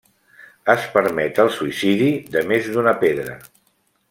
[0.73, 3.41] Es permet el suïcidi de més d'una pedra.